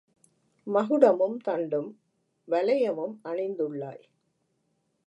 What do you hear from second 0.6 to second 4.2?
மகுடமும், தண்டும், வலயமும் அணிந்துள்ளாய்.